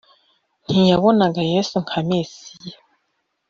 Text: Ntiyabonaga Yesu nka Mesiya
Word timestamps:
Ntiyabonaga 0.69 1.41
Yesu 1.53 1.75
nka 1.85 1.99
Mesiya 2.07 2.77